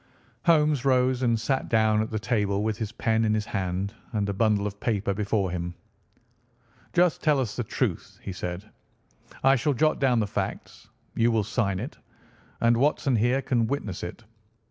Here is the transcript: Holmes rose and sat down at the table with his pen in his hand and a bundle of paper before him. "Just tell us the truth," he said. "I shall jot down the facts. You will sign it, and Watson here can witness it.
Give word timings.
Holmes 0.45 0.83
rose 0.83 1.21
and 1.21 1.39
sat 1.39 1.69
down 1.69 2.01
at 2.01 2.09
the 2.09 2.17
table 2.17 2.63
with 2.63 2.75
his 2.79 2.91
pen 2.91 3.23
in 3.23 3.35
his 3.35 3.45
hand 3.45 3.93
and 4.13 4.27
a 4.27 4.33
bundle 4.33 4.65
of 4.65 4.79
paper 4.79 5.13
before 5.13 5.51
him. 5.51 5.75
"Just 6.91 7.21
tell 7.21 7.39
us 7.39 7.55
the 7.55 7.63
truth," 7.63 8.17
he 8.23 8.31
said. 8.31 8.67
"I 9.43 9.55
shall 9.55 9.75
jot 9.75 9.99
down 9.99 10.19
the 10.19 10.25
facts. 10.25 10.89
You 11.13 11.29
will 11.31 11.43
sign 11.43 11.79
it, 11.79 11.99
and 12.61 12.75
Watson 12.77 13.15
here 13.17 13.43
can 13.43 13.67
witness 13.67 14.01
it. 14.01 14.23